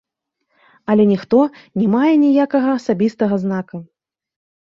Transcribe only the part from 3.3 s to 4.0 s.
знака.